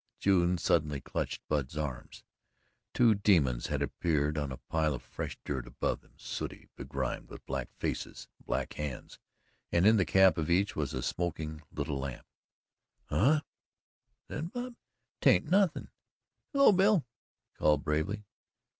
[0.17, 2.23] June suddenly clutched Bud's arms.
[2.91, 7.45] Two demons had appeared on a pile of fresh dirt above them sooty, begrimed, with
[7.45, 9.19] black faces and black hands,
[9.71, 12.25] and in the cap of each was a smoking little lamp.
[13.09, 13.41] "Huh,"
[14.27, 14.75] said Bub,
[15.19, 15.89] "that ain't nothin'!
[16.51, 17.05] Hello, Bill,"
[17.51, 18.25] he called bravely.